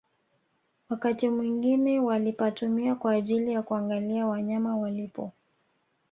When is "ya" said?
3.53-3.61